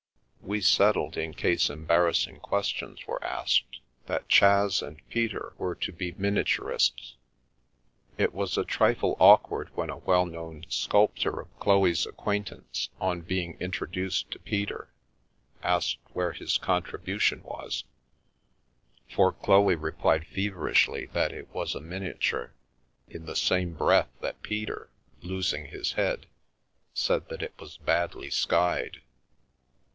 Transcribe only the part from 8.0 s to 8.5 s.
It